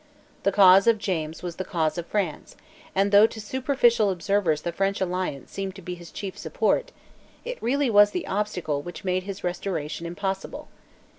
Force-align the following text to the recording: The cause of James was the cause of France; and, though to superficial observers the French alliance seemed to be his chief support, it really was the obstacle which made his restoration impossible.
The 0.41 0.51
cause 0.51 0.87
of 0.87 0.97
James 0.97 1.43
was 1.43 1.57
the 1.57 1.63
cause 1.63 1.95
of 1.95 2.07
France; 2.07 2.55
and, 2.95 3.11
though 3.11 3.27
to 3.27 3.39
superficial 3.39 4.09
observers 4.09 4.63
the 4.63 4.71
French 4.71 4.99
alliance 4.99 5.51
seemed 5.51 5.75
to 5.75 5.81
be 5.83 5.93
his 5.93 6.09
chief 6.11 6.35
support, 6.39 6.91
it 7.45 7.61
really 7.61 7.91
was 7.91 8.09
the 8.09 8.25
obstacle 8.25 8.81
which 8.81 9.03
made 9.03 9.21
his 9.21 9.43
restoration 9.43 10.07
impossible. 10.07 10.69